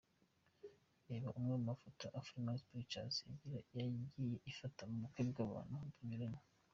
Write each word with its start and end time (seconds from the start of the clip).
Reba 1.09 1.27
amwe 1.37 1.53
mu 1.59 1.63
mafoto 1.69 2.05
Afrifame 2.19 2.53
Pictures 2.67 3.15
yagiye 3.53 4.35
ifata 4.51 4.81
mu 4.89 4.95
bukwe 5.01 5.21
bw'abantu 5.29 5.75
banyuranye. 5.97 6.41